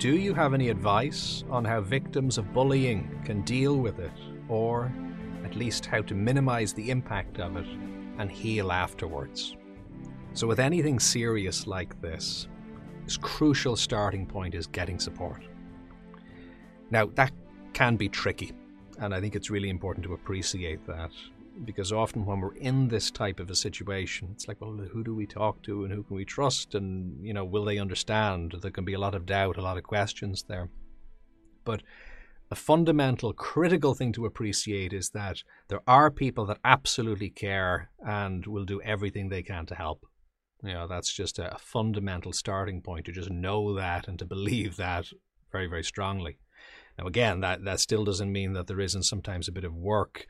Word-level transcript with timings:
Do 0.00 0.16
you 0.16 0.32
have 0.32 0.54
any 0.54 0.70
advice 0.70 1.44
on 1.50 1.62
how 1.62 1.82
victims 1.82 2.38
of 2.38 2.54
bullying 2.54 3.20
can 3.22 3.42
deal 3.42 3.76
with 3.76 3.98
it, 3.98 4.14
or 4.48 4.90
at 5.44 5.54
least 5.54 5.84
how 5.84 6.00
to 6.00 6.14
minimize 6.14 6.72
the 6.72 6.88
impact 6.88 7.38
of 7.38 7.58
it 7.58 7.66
and 8.16 8.32
heal 8.32 8.72
afterwards? 8.72 9.58
So, 10.32 10.46
with 10.46 10.58
anything 10.58 10.98
serious 10.98 11.66
like 11.66 12.00
this, 12.00 12.48
this 13.04 13.18
crucial 13.18 13.76
starting 13.76 14.24
point 14.24 14.54
is 14.54 14.66
getting 14.66 14.98
support. 14.98 15.42
Now, 16.90 17.10
that 17.16 17.32
can 17.74 17.96
be 17.96 18.08
tricky, 18.08 18.52
and 19.00 19.14
I 19.14 19.20
think 19.20 19.36
it's 19.36 19.50
really 19.50 19.68
important 19.68 20.06
to 20.06 20.14
appreciate 20.14 20.82
that 20.86 21.10
because 21.64 21.92
often 21.92 22.24
when 22.24 22.40
we're 22.40 22.54
in 22.54 22.88
this 22.88 23.10
type 23.10 23.40
of 23.40 23.50
a 23.50 23.54
situation, 23.54 24.30
it's 24.32 24.48
like, 24.48 24.60
well, 24.60 24.72
who 24.72 25.04
do 25.04 25.14
we 25.14 25.26
talk 25.26 25.62
to 25.62 25.84
and 25.84 25.92
who 25.92 26.02
can 26.02 26.16
we 26.16 26.24
trust? 26.24 26.74
And, 26.74 27.24
you 27.24 27.34
know, 27.34 27.44
will 27.44 27.64
they 27.64 27.78
understand? 27.78 28.56
There 28.60 28.70
can 28.70 28.84
be 28.84 28.94
a 28.94 28.98
lot 28.98 29.14
of 29.14 29.26
doubt, 29.26 29.56
a 29.56 29.62
lot 29.62 29.76
of 29.76 29.84
questions 29.84 30.44
there. 30.48 30.70
But 31.64 31.82
a 32.50 32.56
fundamental, 32.56 33.32
critical 33.32 33.94
thing 33.94 34.12
to 34.14 34.26
appreciate 34.26 34.92
is 34.92 35.10
that 35.10 35.42
there 35.68 35.82
are 35.86 36.10
people 36.10 36.46
that 36.46 36.58
absolutely 36.64 37.30
care 37.30 37.90
and 38.04 38.46
will 38.46 38.64
do 38.64 38.82
everything 38.82 39.28
they 39.28 39.42
can 39.42 39.66
to 39.66 39.74
help. 39.74 40.04
You 40.62 40.72
know, 40.72 40.88
that's 40.88 41.12
just 41.12 41.38
a 41.38 41.56
fundamental 41.60 42.32
starting 42.32 42.82
point 42.82 43.06
to 43.06 43.12
just 43.12 43.30
know 43.30 43.74
that 43.74 44.08
and 44.08 44.18
to 44.18 44.24
believe 44.24 44.76
that 44.76 45.06
very, 45.52 45.66
very 45.66 45.84
strongly. 45.84 46.38
Now, 46.98 47.06
again, 47.06 47.40
that, 47.40 47.64
that 47.64 47.80
still 47.80 48.04
doesn't 48.04 48.32
mean 48.32 48.52
that 48.54 48.66
there 48.66 48.80
isn't 48.80 49.04
sometimes 49.04 49.48
a 49.48 49.52
bit 49.52 49.64
of 49.64 49.74
work 49.74 50.26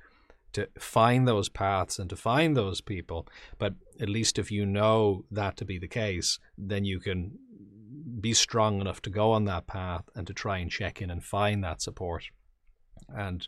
to 0.53 0.69
find 0.79 1.27
those 1.27 1.49
paths 1.49 1.99
and 1.99 2.11
to 2.11 2.17
find 2.17 2.57
those 2.57 2.81
people. 2.81 3.27
But 3.59 3.75
at 4.01 4.09
least 4.09 4.39
if 4.39 4.51
you 4.51 4.67
know 4.67 5.25
that 5.31 5.57
to 5.59 5.65
be 5.65 5.79
the 5.79 5.89
case, 5.89 6.39
then 6.57 6.85
you 6.85 7.01
can 7.01 7.39
be 8.21 8.35
strong 8.35 8.81
enough 8.81 9.01
to 9.03 9.11
go 9.11 9.33
on 9.33 9.45
that 9.45 9.67
path 9.67 10.05
and 10.15 10.27
to 10.27 10.35
try 10.35 10.59
and 10.59 10.71
check 10.71 11.01
in 11.01 11.11
and 11.11 11.25
find 11.25 11.63
that 11.65 11.83
support. 11.83 12.25
And 13.09 13.47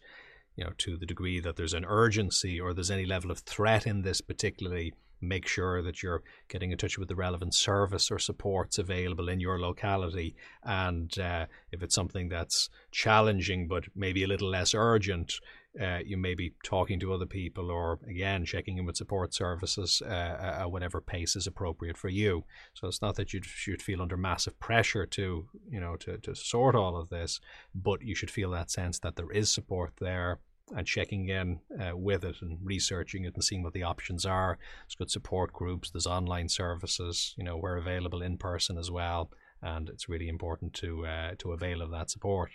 you 0.57 0.65
know, 0.65 0.73
to 0.79 0.97
the 0.97 1.07
degree 1.07 1.41
that 1.41 1.57
there's 1.57 1.75
an 1.75 1.87
urgency 1.87 2.61
or 2.61 2.75
there's 2.75 2.91
any 2.91 3.07
level 3.07 3.31
of 3.31 3.39
threat 3.41 3.87
in 3.87 4.03
this 4.03 4.21
particularly 4.21 4.93
make 5.23 5.47
sure 5.47 5.83
that 5.83 6.03
you're 6.03 6.23
getting 6.49 6.73
in 6.73 6.79
touch 6.79 6.99
with 6.99 7.09
the 7.09 7.15
relevant 7.15 7.55
service 7.55 8.11
or 8.11 8.19
supports 8.19 8.77
available 8.77 9.29
in 9.29 9.41
your 9.41 9.61
locality. 9.61 10.35
And 10.65 11.17
uh, 11.19 11.47
if 11.71 11.83
it's 11.83 11.95
something 11.95 12.29
that's 12.29 12.69
challenging 12.91 13.69
but 13.69 13.85
maybe 13.95 14.25
a 14.25 14.27
little 14.29 14.51
less 14.51 14.75
urgent, 14.75 15.35
uh, 15.81 15.99
you 16.05 16.17
may 16.17 16.35
be 16.35 16.55
talking 16.65 17.01
to 17.01 17.13
other 17.13 17.27
people 17.27 17.71
or 17.71 17.99
again 18.07 18.45
checking 18.45 18.77
in 18.79 18.85
with 18.85 18.97
support 18.97 19.33
services 19.33 20.03
uh, 20.05 20.59
at 20.61 20.71
whatever 20.71 21.01
pace 21.01 21.35
is 21.35 21.47
appropriate 21.47 21.97
for 21.97 22.09
you. 22.09 22.45
So 22.75 22.89
it's 22.89 23.01
not 23.01 23.17
that 23.17 23.33
you 23.33 23.41
should 23.43 23.81
feel 23.81 24.03
under 24.03 24.17
massive 24.17 24.59
pressure 24.61 25.07
to 25.07 25.49
you 25.69 25.81
know 25.81 25.97
to, 25.97 26.19
to 26.19 26.35
sort 26.35 26.75
all 26.75 26.97
of 26.97 27.09
this, 27.09 27.41
but 27.75 28.03
you 28.03 28.15
should 28.15 28.31
feel 28.31 28.51
that 28.51 28.71
sense 28.71 28.99
that 29.01 29.17
there 29.17 29.31
is 29.33 29.51
support 29.51 29.93
there 29.99 30.41
and 30.77 30.87
checking 30.87 31.29
in 31.29 31.61
uh, 31.81 31.97
with 31.97 32.25
it 32.25 32.37
and 32.41 32.59
researching 32.63 33.25
it 33.25 33.35
and 33.35 33.45
seeing 33.45 33.63
what 33.63 33.73
the 33.73 33.83
options 33.83 34.25
are. 34.25 34.59
There's 34.85 34.95
good 34.95 35.11
support 35.11 35.53
groups, 35.53 35.91
there's 35.91 36.07
online 36.07 36.49
services, 36.49 37.35
you 37.37 37.45
know, 37.45 37.57
we're 37.57 37.77
available 37.77 38.23
in 38.23 38.39
person 38.39 38.79
as 38.79 38.91
well, 38.91 39.31
and 39.61 39.89
it's 39.89 40.09
really 40.09 40.29
important 40.29 40.75
to 40.75 41.07
uh, 41.07 41.31
to 41.39 41.53
avail 41.53 41.83
of 41.83 41.91
that 41.91 42.11
support. 42.11 42.53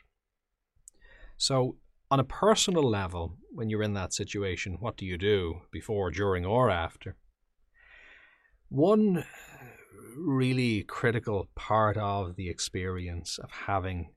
So, 1.38 1.78
on 2.09 2.19
a 2.19 2.23
personal 2.23 2.83
level, 2.83 3.38
when 3.52 3.69
you're 3.69 3.83
in 3.83 3.94
that 3.94 4.13
situation, 4.13 4.77
what 4.80 4.97
do 4.97 5.05
you 5.05 5.17
do 5.17 5.61
before, 5.72 6.11
during, 6.11 6.45
or 6.45 6.69
after? 6.69 7.16
One 8.69 9.25
really 10.17 10.83
critical 10.83 11.47
part 11.55 11.97
of 11.97 12.36
the 12.36 12.49
experience 12.49 13.38
of 13.38 13.52
having 13.52 14.11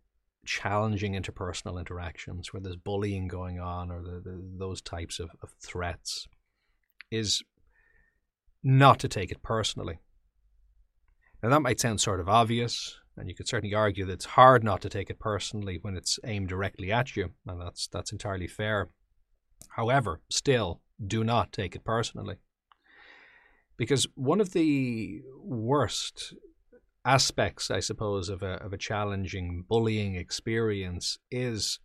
challenging 0.44 1.12
interpersonal 1.12 1.78
interactions 1.78 2.52
where 2.52 2.60
there's 2.60 2.76
bullying 2.76 3.28
going 3.28 3.60
on 3.60 3.90
or 3.90 4.02
the, 4.02 4.20
the, 4.24 4.42
those 4.58 4.80
types 4.80 5.20
of, 5.20 5.30
of 5.42 5.50
threats 5.60 6.26
is 7.10 7.42
not 8.62 8.98
to 9.00 9.08
take 9.08 9.30
it 9.30 9.42
personally. 9.42 9.98
Now, 11.42 11.50
that 11.50 11.60
might 11.60 11.80
sound 11.80 12.00
sort 12.00 12.20
of 12.20 12.28
obvious, 12.28 12.99
and 13.20 13.28
you 13.28 13.34
could 13.34 13.48
certainly 13.48 13.74
argue 13.74 14.04
that 14.06 14.14
it's 14.14 14.24
hard 14.24 14.64
not 14.64 14.80
to 14.82 14.88
take 14.88 15.10
it 15.10 15.20
personally 15.20 15.78
when 15.80 15.96
it's 15.96 16.18
aimed 16.24 16.48
directly 16.48 16.90
at 16.90 17.16
you, 17.16 17.30
and 17.46 17.60
that's, 17.60 17.86
that's 17.86 18.12
entirely 18.12 18.48
fair. 18.48 18.88
However, 19.76 20.20
still, 20.28 20.80
do 21.06 21.22
not 21.22 21.52
take 21.52 21.76
it 21.76 21.84
personally. 21.84 22.36
Because 23.76 24.06
one 24.14 24.40
of 24.40 24.52
the 24.52 25.22
worst 25.38 26.34
aspects, 27.04 27.70
I 27.70 27.80
suppose, 27.80 28.28
of 28.28 28.42
a, 28.42 28.54
of 28.62 28.72
a 28.72 28.78
challenging 28.78 29.64
bullying 29.68 30.16
experience 30.16 31.18
is 31.30 31.78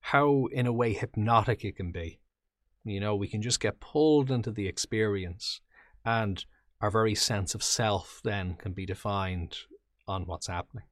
how, 0.00 0.46
in 0.52 0.66
a 0.66 0.72
way, 0.72 0.92
hypnotic 0.92 1.64
it 1.64 1.76
can 1.76 1.90
be. 1.90 2.20
You 2.84 3.00
know, 3.00 3.16
we 3.16 3.26
can 3.26 3.42
just 3.42 3.58
get 3.58 3.80
pulled 3.80 4.30
into 4.30 4.52
the 4.52 4.68
experience, 4.68 5.60
and 6.04 6.44
our 6.80 6.90
very 6.90 7.14
sense 7.14 7.54
of 7.54 7.62
self 7.62 8.20
then 8.22 8.54
can 8.54 8.72
be 8.72 8.86
defined 8.86 9.56
on 10.06 10.26
what's 10.26 10.46
happening. 10.46 10.84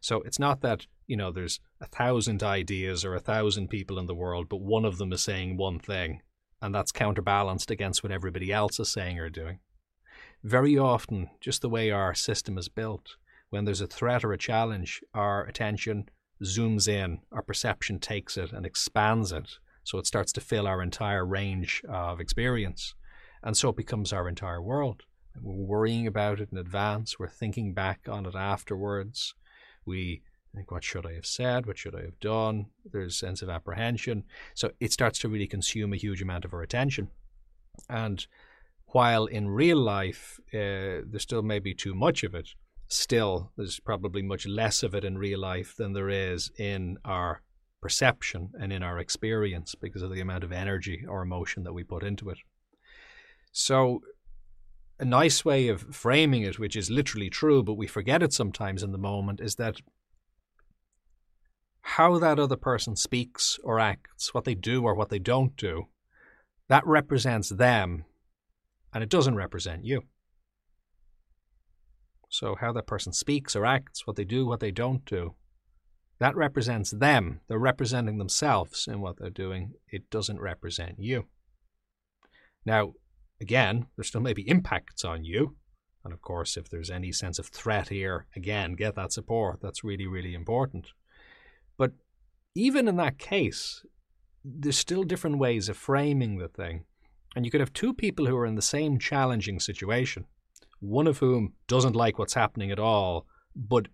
So 0.00 0.22
it's 0.22 0.38
not 0.38 0.60
that, 0.60 0.86
you 1.06 1.16
know, 1.16 1.32
there's 1.32 1.60
a 1.80 1.86
thousand 1.86 2.42
ideas 2.42 3.04
or 3.04 3.14
a 3.14 3.20
thousand 3.20 3.68
people 3.68 3.98
in 3.98 4.06
the 4.06 4.14
world, 4.14 4.48
but 4.48 4.60
one 4.60 4.84
of 4.84 4.98
them 4.98 5.12
is 5.12 5.22
saying 5.22 5.56
one 5.56 5.78
thing, 5.78 6.22
and 6.62 6.74
that's 6.74 6.92
counterbalanced 6.92 7.70
against 7.70 8.02
what 8.02 8.12
everybody 8.12 8.52
else 8.52 8.78
is 8.78 8.88
saying 8.88 9.18
or 9.18 9.28
doing 9.28 9.58
very 10.42 10.78
often, 10.78 11.30
just 11.40 11.62
the 11.62 11.68
way 11.68 11.90
our 11.90 12.14
system 12.14 12.58
is 12.58 12.68
built, 12.68 13.16
when 13.50 13.64
there's 13.64 13.80
a 13.80 13.86
threat 13.86 14.24
or 14.24 14.32
a 14.32 14.38
challenge, 14.38 15.02
our 15.14 15.44
attention 15.46 16.08
zooms 16.42 16.86
in, 16.86 17.18
our 17.32 17.42
perception 17.42 17.98
takes 17.98 18.36
it 18.36 18.52
and 18.52 18.64
expands 18.64 19.32
it. 19.32 19.58
So 19.82 19.98
it 19.98 20.06
starts 20.06 20.32
to 20.34 20.40
fill 20.40 20.66
our 20.66 20.82
entire 20.82 21.24
range 21.24 21.82
of 21.88 22.20
experience. 22.20 22.94
And 23.42 23.56
so 23.56 23.70
it 23.70 23.76
becomes 23.76 24.12
our 24.12 24.28
entire 24.28 24.62
world. 24.62 25.02
We're 25.42 25.66
worrying 25.66 26.06
about 26.06 26.40
it 26.40 26.48
in 26.52 26.58
advance, 26.58 27.18
we're 27.18 27.28
thinking 27.28 27.74
back 27.74 28.08
on 28.08 28.26
it 28.26 28.34
afterwards. 28.34 29.34
We 29.84 30.22
think, 30.54 30.70
what 30.70 30.84
should 30.84 31.06
I 31.06 31.14
have 31.14 31.26
said? 31.26 31.66
What 31.66 31.78
should 31.78 31.94
I 31.94 32.02
have 32.02 32.20
done? 32.20 32.66
There's 32.90 33.14
a 33.14 33.16
sense 33.16 33.42
of 33.42 33.48
apprehension. 33.48 34.24
So 34.54 34.72
it 34.80 34.92
starts 34.92 35.18
to 35.20 35.28
really 35.28 35.46
consume 35.46 35.92
a 35.92 35.96
huge 35.96 36.20
amount 36.20 36.44
of 36.44 36.52
our 36.52 36.62
attention. 36.62 37.08
And 37.88 38.26
while 38.88 39.26
in 39.26 39.48
real 39.48 39.78
life 39.78 40.40
uh, 40.52 41.04
there 41.06 41.20
still 41.20 41.42
may 41.42 41.58
be 41.58 41.74
too 41.74 41.94
much 41.94 42.24
of 42.24 42.34
it, 42.34 42.48
still 42.88 43.52
there's 43.56 43.80
probably 43.80 44.22
much 44.22 44.46
less 44.46 44.82
of 44.82 44.94
it 44.94 45.04
in 45.04 45.18
real 45.18 45.38
life 45.38 45.76
than 45.76 45.92
there 45.92 46.08
is 46.08 46.50
in 46.58 46.98
our 47.04 47.42
perception 47.80 48.50
and 48.58 48.72
in 48.72 48.82
our 48.82 48.98
experience 48.98 49.74
because 49.74 50.02
of 50.02 50.10
the 50.10 50.20
amount 50.20 50.42
of 50.42 50.52
energy 50.52 51.04
or 51.08 51.22
emotion 51.22 51.62
that 51.64 51.72
we 51.72 51.84
put 51.84 52.02
into 52.02 52.30
it. 52.30 52.38
So, 53.52 54.02
a 54.98 55.04
nice 55.04 55.44
way 55.44 55.68
of 55.68 55.94
framing 55.94 56.42
it, 56.42 56.58
which 56.58 56.76
is 56.76 56.90
literally 56.90 57.30
true, 57.30 57.62
but 57.62 57.74
we 57.74 57.86
forget 57.86 58.22
it 58.22 58.32
sometimes 58.32 58.82
in 58.82 58.92
the 58.92 58.98
moment, 58.98 59.40
is 59.40 59.54
that 59.56 59.76
how 61.82 62.18
that 62.18 62.38
other 62.38 62.56
person 62.56 62.96
speaks 62.96 63.58
or 63.62 63.80
acts, 63.80 64.34
what 64.34 64.44
they 64.44 64.54
do 64.54 64.82
or 64.82 64.94
what 64.94 65.08
they 65.08 65.18
don't 65.18 65.56
do, 65.56 65.86
that 66.68 66.86
represents 66.86 67.48
them 67.48 68.04
and 68.92 69.02
it 69.02 69.08
doesn't 69.08 69.36
represent 69.36 69.84
you. 69.84 70.02
So, 72.30 72.56
how 72.60 72.72
that 72.72 72.86
person 72.86 73.12
speaks 73.12 73.56
or 73.56 73.64
acts, 73.64 74.06
what 74.06 74.16
they 74.16 74.24
do, 74.24 74.46
what 74.46 74.60
they 74.60 74.70
don't 74.70 75.04
do, 75.04 75.34
that 76.18 76.36
represents 76.36 76.90
them. 76.90 77.40
They're 77.48 77.58
representing 77.58 78.18
themselves 78.18 78.86
in 78.86 79.00
what 79.00 79.18
they're 79.18 79.30
doing. 79.30 79.74
It 79.90 80.10
doesn't 80.10 80.40
represent 80.40 80.96
you. 80.98 81.26
Now, 82.66 82.92
again, 83.40 83.86
there 83.96 84.04
still 84.04 84.20
may 84.20 84.32
be 84.32 84.48
impacts 84.48 85.04
on 85.04 85.24
you. 85.24 85.56
And 86.04 86.12
of 86.12 86.22
course, 86.22 86.56
if 86.56 86.68
there's 86.68 86.90
any 86.90 87.12
sense 87.12 87.38
of 87.38 87.48
threat 87.48 87.88
here, 87.88 88.26
again, 88.34 88.74
get 88.74 88.94
that 88.94 89.12
support. 89.12 89.60
That's 89.60 89.84
really, 89.84 90.06
really 90.06 90.34
important. 90.34 90.88
But 91.76 91.92
even 92.54 92.88
in 92.88 92.96
that 92.96 93.18
case, 93.18 93.84
there's 94.44 94.78
still 94.78 95.02
different 95.02 95.38
ways 95.38 95.68
of 95.68 95.76
framing 95.76 96.38
the 96.38 96.48
thing. 96.48 96.84
And 97.36 97.44
you 97.44 97.50
could 97.50 97.60
have 97.60 97.72
two 97.72 97.92
people 97.92 98.26
who 98.26 98.36
are 98.36 98.46
in 98.46 98.54
the 98.54 98.62
same 98.62 98.98
challenging 98.98 99.60
situation, 99.60 100.24
one 100.80 101.06
of 101.06 101.18
whom 101.18 101.52
doesn't 101.66 101.96
like 101.96 102.18
what's 102.18 102.34
happening 102.34 102.70
at 102.70 102.78
all, 102.78 103.26
but 103.54 103.88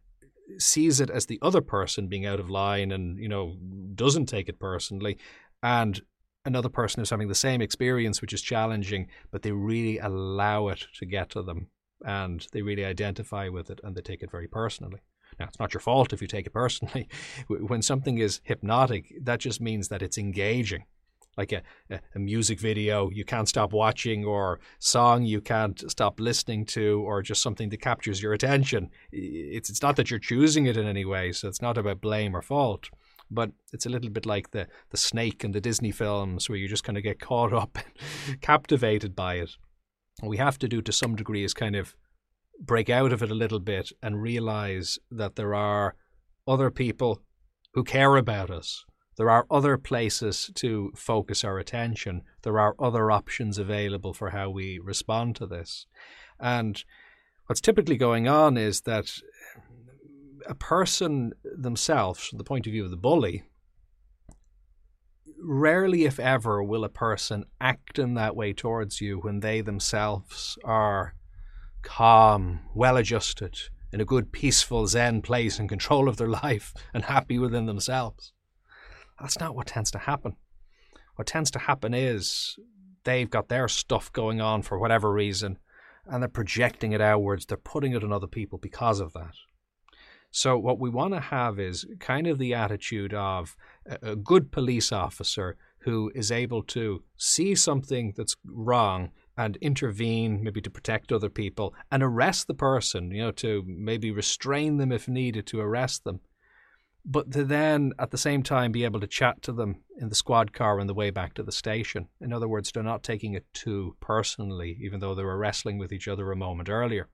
sees 0.58 1.00
it 1.00 1.10
as 1.10 1.26
the 1.26 1.38
other 1.42 1.60
person 1.60 2.06
being 2.06 2.26
out 2.26 2.38
of 2.38 2.50
line 2.50 2.92
and, 2.92 3.18
you 3.18 3.28
know, 3.28 3.56
doesn't 3.94 4.26
take 4.26 4.48
it 4.48 4.60
personally, 4.60 5.18
and 5.62 6.02
another 6.44 6.68
person 6.68 7.00
who's 7.00 7.10
having 7.10 7.28
the 7.28 7.34
same 7.34 7.60
experience, 7.62 8.20
which 8.20 8.32
is 8.32 8.42
challenging, 8.42 9.08
but 9.30 9.42
they 9.42 9.52
really 9.52 9.98
allow 9.98 10.68
it 10.68 10.86
to 10.98 11.06
get 11.06 11.30
to 11.30 11.42
them 11.42 11.68
and 12.04 12.46
they 12.52 12.62
really 12.62 12.84
identify 12.84 13.48
with 13.48 13.70
it 13.70 13.80
and 13.82 13.96
they 13.96 14.02
take 14.02 14.22
it 14.22 14.30
very 14.30 14.48
personally. 14.48 15.00
Now, 15.38 15.46
it's 15.46 15.58
not 15.58 15.74
your 15.74 15.80
fault 15.80 16.12
if 16.12 16.20
you 16.20 16.28
take 16.28 16.46
it 16.46 16.52
personally. 16.52 17.08
When 17.48 17.82
something 17.82 18.18
is 18.18 18.40
hypnotic, 18.44 19.12
that 19.22 19.40
just 19.40 19.60
means 19.60 19.88
that 19.88 20.02
it's 20.02 20.18
engaging. 20.18 20.84
like 21.36 21.52
a, 21.52 21.62
a 22.14 22.18
music 22.18 22.60
video 22.60 23.10
you 23.10 23.24
can't 23.24 23.48
stop 23.48 23.72
watching 23.72 24.24
or 24.24 24.60
song 24.78 25.24
you 25.24 25.40
can't 25.40 25.90
stop 25.90 26.20
listening 26.20 26.64
to 26.64 27.02
or 27.06 27.22
just 27.22 27.42
something 27.42 27.68
that 27.70 27.80
captures 27.80 28.22
your 28.22 28.32
attention 28.32 28.90
it's 29.10 29.70
it's 29.70 29.82
not 29.82 29.96
that 29.96 30.10
you're 30.10 30.20
choosing 30.20 30.66
it 30.66 30.76
in 30.76 30.86
any 30.86 31.04
way 31.04 31.32
so 31.32 31.48
it's 31.48 31.62
not 31.62 31.78
about 31.78 32.00
blame 32.00 32.36
or 32.36 32.42
fault 32.42 32.90
but 33.30 33.50
it's 33.72 33.86
a 33.86 33.90
little 33.90 34.10
bit 34.10 34.26
like 34.26 34.50
the 34.50 34.66
the 34.90 34.96
snake 34.96 35.44
in 35.44 35.52
the 35.52 35.60
Disney 35.60 35.90
films 35.90 36.48
where 36.48 36.58
you 36.58 36.68
just 36.68 36.84
kind 36.84 36.98
of 36.98 37.04
get 37.04 37.20
caught 37.20 37.52
up 37.52 37.78
and 38.28 38.40
captivated 38.40 39.14
by 39.14 39.34
it 39.34 39.50
what 40.20 40.28
we 40.28 40.36
have 40.36 40.58
to 40.58 40.68
do 40.68 40.80
to 40.80 40.92
some 40.92 41.16
degree 41.16 41.44
is 41.44 41.54
kind 41.54 41.74
of 41.74 41.94
break 42.60 42.88
out 42.88 43.12
of 43.12 43.22
it 43.22 43.30
a 43.30 43.34
little 43.34 43.58
bit 43.58 43.90
and 44.02 44.22
realize 44.22 44.98
that 45.10 45.34
there 45.34 45.54
are 45.54 45.96
other 46.46 46.70
people 46.70 47.20
who 47.74 47.82
care 47.82 48.16
about 48.16 48.50
us 48.50 48.84
there 49.16 49.30
are 49.30 49.46
other 49.50 49.78
places 49.78 50.50
to 50.56 50.92
focus 50.96 51.44
our 51.44 51.58
attention. 51.58 52.22
There 52.42 52.58
are 52.58 52.74
other 52.80 53.10
options 53.10 53.58
available 53.58 54.12
for 54.12 54.30
how 54.30 54.50
we 54.50 54.80
respond 54.82 55.36
to 55.36 55.46
this. 55.46 55.86
And 56.40 56.82
what's 57.46 57.60
typically 57.60 57.96
going 57.96 58.26
on 58.26 58.56
is 58.56 58.82
that 58.82 59.12
a 60.46 60.54
person 60.54 61.32
themselves, 61.44 62.26
from 62.26 62.38
the 62.38 62.44
point 62.44 62.66
of 62.66 62.72
view 62.72 62.84
of 62.84 62.90
the 62.90 62.96
bully, 62.96 63.44
rarely, 65.38 66.04
if 66.04 66.18
ever, 66.18 66.62
will 66.62 66.84
a 66.84 66.88
person 66.88 67.44
act 67.60 67.98
in 67.98 68.14
that 68.14 68.36
way 68.36 68.52
towards 68.52 69.00
you 69.00 69.18
when 69.18 69.40
they 69.40 69.60
themselves 69.60 70.58
are 70.64 71.14
calm, 71.82 72.60
well 72.74 72.96
adjusted, 72.96 73.58
in 73.92 74.00
a 74.00 74.04
good, 74.04 74.32
peaceful 74.32 74.86
Zen 74.86 75.22
place 75.22 75.58
in 75.58 75.68
control 75.68 76.08
of 76.08 76.16
their 76.16 76.28
life 76.28 76.74
and 76.94 77.04
happy 77.04 77.38
within 77.38 77.66
themselves. 77.66 78.32
That's 79.20 79.38
not 79.38 79.54
what 79.54 79.68
tends 79.68 79.90
to 79.92 79.98
happen. 79.98 80.36
What 81.14 81.28
tends 81.28 81.50
to 81.52 81.60
happen 81.60 81.94
is 81.94 82.56
they've 83.04 83.30
got 83.30 83.48
their 83.48 83.68
stuff 83.68 84.12
going 84.12 84.40
on 84.40 84.62
for 84.62 84.78
whatever 84.78 85.12
reason 85.12 85.58
and 86.06 86.22
they're 86.22 86.28
projecting 86.28 86.92
it 86.92 87.00
outwards. 87.00 87.46
They're 87.46 87.56
putting 87.56 87.92
it 87.92 88.02
on 88.02 88.12
other 88.12 88.26
people 88.26 88.58
because 88.58 89.00
of 89.00 89.12
that. 89.12 89.34
So, 90.36 90.58
what 90.58 90.80
we 90.80 90.90
want 90.90 91.14
to 91.14 91.20
have 91.20 91.60
is 91.60 91.86
kind 92.00 92.26
of 92.26 92.38
the 92.38 92.54
attitude 92.54 93.14
of 93.14 93.56
a 93.86 94.16
good 94.16 94.50
police 94.50 94.90
officer 94.90 95.56
who 95.78 96.10
is 96.12 96.32
able 96.32 96.64
to 96.64 97.04
see 97.16 97.54
something 97.54 98.14
that's 98.16 98.34
wrong 98.44 99.12
and 99.36 99.56
intervene, 99.60 100.42
maybe 100.42 100.60
to 100.62 100.70
protect 100.70 101.12
other 101.12 101.30
people, 101.30 101.72
and 101.92 102.02
arrest 102.02 102.48
the 102.48 102.54
person, 102.54 103.12
you 103.12 103.22
know, 103.22 103.30
to 103.30 103.62
maybe 103.64 104.10
restrain 104.10 104.78
them 104.78 104.90
if 104.90 105.06
needed 105.06 105.46
to 105.46 105.60
arrest 105.60 106.02
them 106.02 106.18
but 107.04 107.30
to 107.32 107.44
then 107.44 107.92
at 107.98 108.10
the 108.10 108.18
same 108.18 108.42
time 108.42 108.72
be 108.72 108.84
able 108.84 109.00
to 109.00 109.06
chat 109.06 109.42
to 109.42 109.52
them 109.52 109.76
in 109.98 110.08
the 110.08 110.14
squad 110.14 110.54
car 110.54 110.80
on 110.80 110.86
the 110.86 110.94
way 110.94 111.10
back 111.10 111.34
to 111.34 111.42
the 111.42 111.52
station. 111.52 112.08
In 112.20 112.32
other 112.32 112.48
words, 112.48 112.72
they're 112.72 112.82
not 112.82 113.02
taking 113.02 113.34
it 113.34 113.44
too 113.52 113.94
personally, 114.00 114.78
even 114.80 115.00
though 115.00 115.14
they 115.14 115.22
were 115.22 115.36
wrestling 115.36 115.76
with 115.76 115.92
each 115.92 116.08
other 116.08 116.32
a 116.32 116.36
moment 116.36 116.70
earlier. 116.70 117.08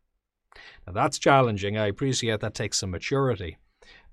Now 0.87 0.93
that's 0.93 1.19
challenging. 1.19 1.79
I 1.79 1.87
appreciate 1.87 2.41
that 2.41 2.55
takes 2.55 2.79
some 2.79 2.91
maturity, 2.91 3.59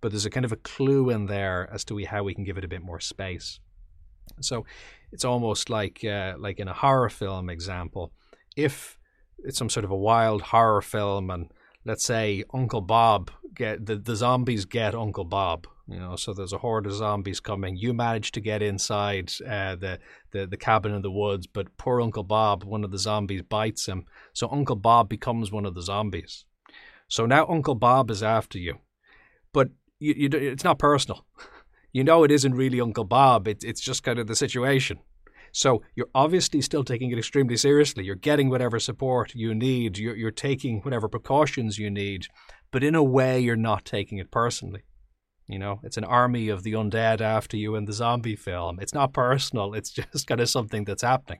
but 0.01 0.11
there's 0.11 0.25
a 0.25 0.29
kind 0.29 0.45
of 0.45 0.51
a 0.51 0.57
clue 0.57 1.09
in 1.09 1.25
there 1.25 1.69
as 1.71 1.83
to 1.85 2.05
how 2.05 2.23
we 2.23 2.33
can 2.33 2.43
give 2.43 2.57
it 2.57 2.65
a 2.65 2.69
bit 2.69 2.81
more 2.81 2.99
space. 2.99 3.59
So 4.41 4.65
it's 5.11 5.25
almost 5.25 5.69
like 5.69 6.03
uh, 6.03 6.35
like 6.37 6.59
in 6.59 6.67
a 6.67 6.73
horror 6.73 7.09
film 7.09 7.49
example, 7.49 8.11
if 8.55 8.97
it's 9.39 9.57
some 9.57 9.69
sort 9.69 9.85
of 9.85 9.91
a 9.91 9.95
wild 9.95 10.41
horror 10.41 10.81
film 10.81 11.29
and 11.29 11.51
let's 11.85 12.03
say 12.03 12.43
Uncle 12.53 12.81
Bob 12.81 13.31
get 13.57 13.85
the, 13.85 13.95
the 13.95 14.15
zombies 14.15 14.65
get 14.65 14.95
Uncle 14.95 15.25
Bob. 15.25 15.67
You 15.89 15.99
know, 15.99 16.15
so 16.15 16.33
there's 16.33 16.53
a 16.53 16.57
horde 16.57 16.85
of 16.85 16.93
zombies 16.93 17.39
coming. 17.39 17.77
You 17.77 17.93
manage 17.93 18.31
to 18.33 18.41
get 18.41 18.61
inside 18.61 19.31
uh, 19.45 19.75
the, 19.75 19.99
the 20.31 20.45
the 20.45 20.57
cabin 20.57 20.93
in 20.93 21.01
the 21.01 21.11
woods, 21.11 21.47
but 21.47 21.77
poor 21.77 22.01
Uncle 22.01 22.23
Bob, 22.23 22.63
one 22.63 22.83
of 22.83 22.91
the 22.91 22.97
zombies, 22.97 23.41
bites 23.41 23.87
him. 23.87 24.05
So 24.33 24.49
Uncle 24.51 24.75
Bob 24.75 25.09
becomes 25.09 25.51
one 25.51 25.65
of 25.65 25.75
the 25.75 25.81
zombies. 25.81 26.45
So 27.07 27.25
now 27.25 27.47
Uncle 27.47 27.75
Bob 27.75 28.11
is 28.11 28.21
after 28.21 28.57
you, 28.57 28.79
but 29.53 29.69
you, 29.99 30.13
you 30.17 30.29
it's 30.31 30.63
not 30.63 30.79
personal. 30.79 31.25
You 31.93 32.03
know 32.03 32.23
it 32.23 32.31
isn't 32.31 32.53
really 32.53 32.79
Uncle 32.79 33.05
Bob. 33.05 33.47
It's 33.47 33.63
it's 33.63 33.81
just 33.81 34.03
kind 34.03 34.19
of 34.19 34.27
the 34.27 34.35
situation. 34.35 34.99
So 35.57 35.81
you're 35.95 36.09
obviously 36.13 36.61
still 36.61 36.83
taking 36.83 37.09
it 37.09 37.17
extremely 37.17 37.57
seriously. 37.57 38.03
You're 38.03 38.13
getting 38.13 38.51
whatever 38.51 38.79
support 38.79 39.33
you 39.33 39.55
need. 39.55 39.97
You're, 39.97 40.15
you're 40.15 40.29
taking 40.29 40.81
whatever 40.81 41.09
precautions 41.09 41.79
you 41.79 41.89
need, 41.89 42.27
but 42.71 42.83
in 42.83 42.93
a 42.93 43.01
way, 43.01 43.39
you're 43.39 43.55
not 43.55 43.83
taking 43.83 44.19
it 44.19 44.29
personally. 44.29 44.83
You 45.47 45.57
know, 45.57 45.79
it's 45.81 45.97
an 45.97 46.03
army 46.03 46.49
of 46.49 46.61
the 46.61 46.73
undead 46.73 47.21
after 47.21 47.57
you 47.57 47.73
in 47.73 47.85
the 47.85 47.93
zombie 47.93 48.35
film. 48.35 48.77
It's 48.79 48.93
not 48.93 49.13
personal. 49.13 49.73
It's 49.73 49.89
just 50.13 50.27
kind 50.27 50.41
of 50.41 50.47
something 50.47 50.83
that's 50.83 51.01
happening. 51.01 51.39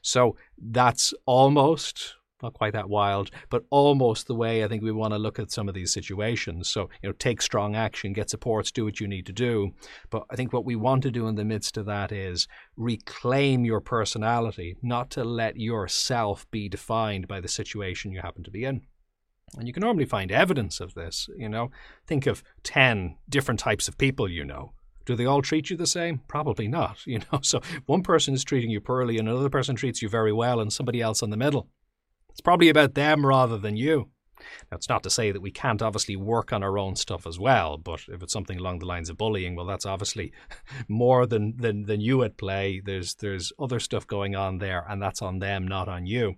So 0.00 0.38
that's 0.56 1.12
almost 1.26 2.14
not 2.44 2.54
quite 2.54 2.74
that 2.74 2.88
wild, 2.88 3.30
but 3.50 3.64
almost 3.70 4.26
the 4.26 4.34
way 4.34 4.62
I 4.62 4.68
think 4.68 4.82
we 4.82 4.92
want 4.92 5.12
to 5.12 5.18
look 5.18 5.38
at 5.38 5.50
some 5.50 5.68
of 5.68 5.74
these 5.74 5.92
situations. 5.92 6.68
So, 6.68 6.88
you 7.02 7.08
know, 7.08 7.12
take 7.12 7.42
strong 7.42 7.74
action, 7.74 8.12
get 8.12 8.30
supports, 8.30 8.70
do 8.70 8.84
what 8.84 9.00
you 9.00 9.08
need 9.08 9.26
to 9.26 9.32
do. 9.32 9.72
But 10.10 10.24
I 10.30 10.36
think 10.36 10.52
what 10.52 10.64
we 10.64 10.76
want 10.76 11.02
to 11.02 11.10
do 11.10 11.26
in 11.26 11.34
the 11.34 11.44
midst 11.44 11.76
of 11.76 11.86
that 11.86 12.12
is 12.12 12.46
reclaim 12.76 13.64
your 13.64 13.80
personality, 13.80 14.76
not 14.82 15.10
to 15.10 15.24
let 15.24 15.56
yourself 15.56 16.46
be 16.50 16.68
defined 16.68 17.26
by 17.26 17.40
the 17.40 17.48
situation 17.48 18.12
you 18.12 18.20
happen 18.20 18.44
to 18.44 18.50
be 18.50 18.64
in. 18.64 18.82
And 19.56 19.66
you 19.66 19.72
can 19.72 19.82
normally 19.82 20.04
find 20.04 20.32
evidence 20.32 20.80
of 20.80 20.94
this, 20.94 21.28
you 21.36 21.48
know. 21.48 21.70
Think 22.06 22.26
of 22.26 22.42
10 22.64 23.16
different 23.28 23.60
types 23.60 23.88
of 23.88 23.98
people 23.98 24.28
you 24.28 24.44
know. 24.44 24.72
Do 25.06 25.14
they 25.14 25.26
all 25.26 25.42
treat 25.42 25.70
you 25.70 25.76
the 25.76 25.86
same? 25.86 26.22
Probably 26.28 26.66
not, 26.66 26.98
you 27.06 27.20
know. 27.20 27.40
So 27.42 27.60
one 27.86 28.02
person 28.02 28.34
is 28.34 28.44
treating 28.44 28.70
you 28.70 28.80
poorly 28.80 29.18
and 29.18 29.28
another 29.28 29.50
person 29.50 29.76
treats 29.76 30.02
you 30.02 30.08
very 30.08 30.32
well 30.32 30.60
and 30.60 30.72
somebody 30.72 31.00
else 31.00 31.22
in 31.22 31.30
the 31.30 31.36
middle. 31.36 31.68
It's 32.34 32.40
probably 32.40 32.68
about 32.68 32.94
them 32.94 33.24
rather 33.24 33.56
than 33.56 33.76
you. 33.76 34.10
It's 34.72 34.88
not 34.88 35.04
to 35.04 35.10
say 35.10 35.30
that 35.30 35.40
we 35.40 35.52
can't 35.52 35.80
obviously 35.80 36.16
work 36.16 36.52
on 36.52 36.64
our 36.64 36.76
own 36.78 36.96
stuff 36.96 37.28
as 37.28 37.38
well, 37.38 37.78
but 37.78 38.00
if 38.08 38.24
it's 38.24 38.32
something 38.32 38.58
along 38.58 38.80
the 38.80 38.86
lines 38.86 39.08
of 39.08 39.16
bullying, 39.16 39.54
well, 39.54 39.66
that's 39.66 39.86
obviously 39.86 40.32
more 40.88 41.26
than, 41.26 41.56
than, 41.56 41.84
than 41.86 42.00
you 42.00 42.24
at 42.24 42.36
play. 42.36 42.82
There's, 42.84 43.14
there's 43.14 43.52
other 43.56 43.78
stuff 43.78 44.04
going 44.08 44.34
on 44.34 44.58
there, 44.58 44.84
and 44.88 45.00
that's 45.00 45.22
on 45.22 45.38
them, 45.38 45.68
not 45.68 45.88
on 45.88 46.06
you. 46.06 46.34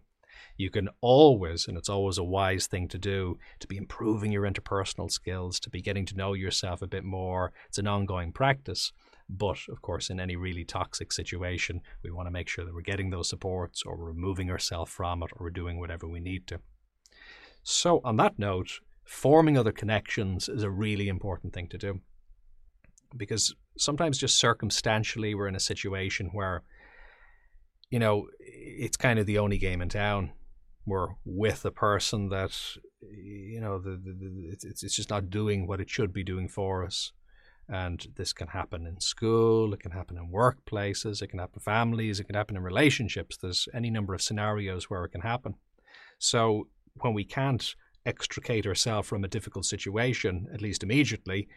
You 0.59 0.69
can 0.69 0.91
always, 1.01 1.67
and 1.67 1.79
it's 1.79 1.89
always 1.89 2.19
a 2.19 2.25
wise 2.25 2.67
thing 2.67 2.89
to 2.89 2.99
do, 2.99 3.39
to 3.61 3.67
be 3.67 3.79
improving 3.79 4.33
your 4.33 4.43
interpersonal 4.45 5.11
skills, 5.11 5.59
to 5.61 5.71
be 5.71 5.81
getting 5.81 6.05
to 6.05 6.17
know 6.17 6.35
yourself 6.35 6.83
a 6.83 6.87
bit 6.87 7.05
more. 7.05 7.55
It's 7.69 7.79
an 7.79 7.87
ongoing 7.87 8.33
practice. 8.33 8.93
But 9.29 9.59
of 9.69 9.83
course, 9.83 10.09
in 10.09 10.21
any 10.21 10.37
really 10.37 10.65
toxic 10.65 11.13
situation, 11.13 11.81
we 12.03 12.11
want 12.11 12.27
to 12.29 12.33
make 12.33 12.49
sure 12.49 12.65
that 12.65 12.75
we're 12.75 12.81
getting 12.83 13.11
those 13.11 13.29
supports 13.29 13.83
or 13.85 13.97
we're 13.97 14.13
removing 14.13 14.51
ourselves 14.51 14.93
from 14.93 15.23
it 15.23 15.31
or 15.33 15.47
we're 15.47 15.51
doing 15.51 15.81
whatever 15.81 16.07
we 16.07 16.21
need 16.21 16.47
to. 16.49 16.61
So, 17.63 18.01
on 18.05 18.17
that 18.19 18.39
note, 18.39 18.81
forming 19.05 19.59
other 19.59 19.73
connections 19.73 20.49
is 20.49 20.63
a 20.63 20.71
really 20.71 21.09
important 21.09 21.53
thing 21.53 21.69
to 21.69 21.79
do. 21.79 22.01
Because 23.17 23.55
sometimes 23.77 24.19
just 24.19 24.39
circumstantially 24.39 25.35
we're 25.35 25.49
in 25.49 25.57
a 25.57 25.61
situation 25.61 26.31
where 26.33 26.63
you 27.91 27.99
know 27.99 28.27
it's 28.39 28.97
kind 28.97 29.19
of 29.19 29.27
the 29.27 29.39
only 29.39 29.59
game 29.59 29.83
in 29.83 29.89
town. 29.89 30.33
We're 30.87 31.09
with 31.25 31.65
a 31.65 31.73
person 31.73 32.29
that 32.29 32.57
you 33.01 33.61
know 33.61 33.81
the, 33.81 33.91
the, 33.91 34.13
the, 34.13 34.49
it's, 34.53 34.65
it's 34.65 34.95
just 34.95 35.11
not 35.11 35.31
doing 35.31 35.67
what 35.67 35.81
it 35.81 35.91
should 35.91 36.13
be 36.13 36.23
doing 36.23 36.49
for 36.49 36.85
us 36.85 37.11
and 37.69 38.07
this 38.17 38.33
can 38.33 38.49
happen 38.49 38.87
in 38.87 39.01
school, 39.01 39.75
it 39.75 39.81
can 39.81 39.91
happen 39.91 40.17
in 40.17 40.31
workplaces, 40.31 41.21
it 41.23 41.29
can 41.29 41.39
happen 41.39 41.57
in 41.57 41.61
families, 41.61 42.21
it 42.21 42.25
can 42.25 42.37
happen 42.37 42.57
in 42.57 42.63
relationships. 42.63 43.37
There's 43.37 43.69
any 43.75 43.91
number 43.91 44.15
of 44.15 44.23
scenarios 44.23 44.89
where 44.89 45.05
it 45.05 45.11
can 45.11 45.23
happen. 45.23 45.55
So 46.19 46.69
when 47.01 47.13
we 47.13 47.25
can't 47.25 47.75
extricate 48.05 48.67
ourselves 48.67 49.09
from 49.09 49.25
a 49.25 49.29
difficult 49.29 49.65
situation, 49.67 50.47
at 50.55 50.63
least 50.63 50.83
immediately, 50.83 51.49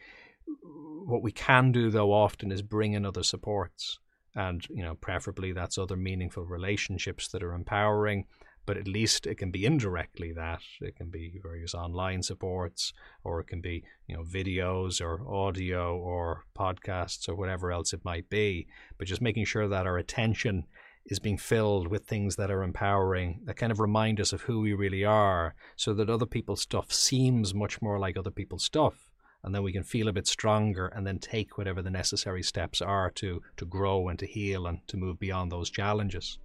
what 1.06 1.22
we 1.22 1.32
can 1.32 1.72
do 1.72 1.90
though 1.92 2.12
often 2.12 2.52
is 2.52 2.62
bring 2.62 2.94
in 2.94 3.06
other 3.06 3.24
supports. 3.24 4.00
And, 4.36 4.66
you 4.70 4.84
know, 4.84 4.96
preferably 4.96 5.52
that's 5.52 5.78
other 5.78 5.96
meaningful 5.96 6.44
relationships 6.44 7.28
that 7.30 7.44
are 7.44 7.54
empowering 7.54 8.26
but 8.70 8.78
at 8.78 8.88
least 8.88 9.26
it 9.26 9.40
can 9.40 9.50
be 9.50 9.66
indirectly 9.66 10.32
that. 10.32 10.62
It 10.80 10.96
can 10.96 11.10
be 11.10 11.40
various 11.42 11.74
online 11.74 12.22
supports 12.22 12.94
or 13.24 13.40
it 13.40 13.48
can 13.48 13.62
be 13.62 13.84
you 14.06 14.16
know 14.16 14.22
videos 14.22 15.02
or 15.02 15.28
audio 15.28 15.98
or 15.98 16.44
podcasts 16.56 17.28
or 17.28 17.34
whatever 17.34 17.72
else 17.72 17.94
it 17.94 18.06
might 18.06 18.30
be. 18.30 18.68
But 19.00 19.08
just 19.08 19.24
making 19.24 19.46
sure 19.46 19.68
that 19.68 19.88
our 19.88 19.98
attention 19.98 20.68
is 21.08 21.18
being 21.18 21.40
filled 21.40 21.88
with 21.88 22.06
things 22.06 22.36
that 22.36 22.52
are 22.52 22.62
empowering 22.62 23.40
that 23.46 23.58
kind 23.58 23.72
of 23.72 23.80
remind 23.80 24.22
us 24.22 24.34
of 24.34 24.42
who 24.42 24.60
we 24.60 24.74
really 24.74 25.04
are 25.04 25.56
so 25.76 25.96
that 25.96 26.08
other 26.08 26.28
people's 26.28 26.62
stuff 26.62 26.94
seems 26.94 27.56
much 27.56 27.82
more 27.82 27.98
like 27.98 28.18
other 28.18 28.30
people's 28.30 28.64
stuff 28.64 29.09
and 29.44 29.56
then 29.56 29.64
we 29.64 29.72
can 29.72 29.84
feel 29.84 30.08
a 30.08 30.14
bit 30.14 30.28
stronger 30.28 30.88
and 30.88 31.06
then 31.08 31.20
take 31.20 31.58
whatever 31.58 31.82
the 31.82 31.90
necessary 31.90 32.44
steps 32.44 32.82
are 32.82 33.10
to 33.12 33.42
to 33.58 33.66
grow 33.66 34.08
and 34.08 34.20
to 34.20 34.26
heal 34.26 34.68
and 34.68 34.86
to 34.88 34.98
move 34.98 35.20
beyond 35.20 35.52
those 35.52 35.70
challenges 35.70 36.40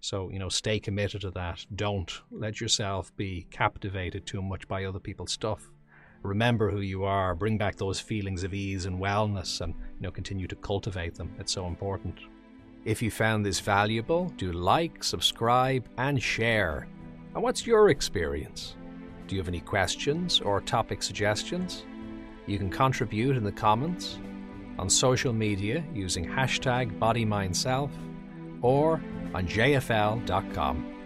so, 0.00 0.30
you 0.30 0.38
know, 0.38 0.48
stay 0.48 0.78
committed 0.80 1.22
to 1.22 1.30
that. 1.32 1.64
Don't 1.74 2.22
let 2.30 2.60
yourself 2.60 3.14
be 3.16 3.46
captivated 3.50 4.26
too 4.26 4.42
much 4.42 4.68
by 4.68 4.84
other 4.84 5.00
people's 5.00 5.32
stuff. 5.32 5.70
Remember 6.22 6.70
who 6.70 6.80
you 6.80 7.04
are, 7.04 7.34
bring 7.34 7.58
back 7.58 7.76
those 7.76 8.00
feelings 8.00 8.42
of 8.42 8.52
ease 8.52 8.86
and 8.86 8.98
wellness, 8.98 9.60
and, 9.60 9.74
you 9.74 10.00
know, 10.00 10.10
continue 10.10 10.48
to 10.48 10.56
cultivate 10.56 11.14
them. 11.14 11.32
It's 11.38 11.52
so 11.52 11.66
important. 11.66 12.18
If 12.84 13.02
you 13.02 13.10
found 13.10 13.44
this 13.44 13.60
valuable, 13.60 14.32
do 14.36 14.52
like, 14.52 15.04
subscribe, 15.04 15.88
and 15.96 16.20
share. 16.20 16.88
And 17.34 17.42
what's 17.42 17.66
your 17.66 17.90
experience? 17.90 18.76
Do 19.28 19.36
you 19.36 19.40
have 19.40 19.48
any 19.48 19.60
questions 19.60 20.40
or 20.40 20.60
topic 20.60 21.02
suggestions? 21.02 21.84
You 22.48 22.58
can 22.58 22.70
contribute 22.70 23.36
in 23.36 23.44
the 23.44 23.52
comments, 23.52 24.18
on 24.78 24.88
social 24.88 25.34
media 25.34 25.84
using 25.92 26.24
hashtag 26.24 26.98
BodyMindSelf, 26.98 27.90
or 28.62 29.02
on 29.34 29.46
jfl.com. 29.46 30.97